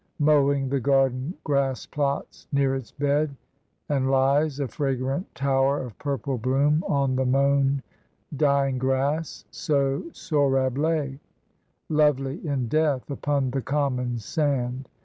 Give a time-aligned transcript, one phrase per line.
[0.17, 3.35] Mowing the garden grass plots near its bed,
[3.87, 7.83] And lies, a fragrant tower of purple bloom, On the mown,
[8.35, 11.19] dying grass: so Sohrab lay,
[11.87, 14.89] Lovely in death, upon the common sand.